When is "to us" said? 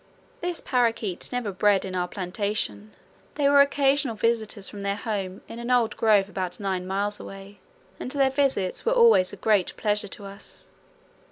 10.07-10.69